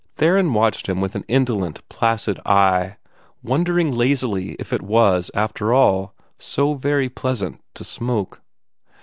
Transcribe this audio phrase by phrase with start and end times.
[0.15, 2.97] Theron watched him with an indolent, placid eye,
[3.43, 8.41] wondering lazily if it was, after all, so very pleasant to smoke.